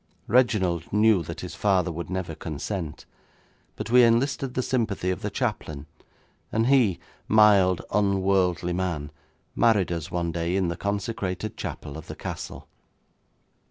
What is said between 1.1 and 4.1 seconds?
that his father would never consent, but we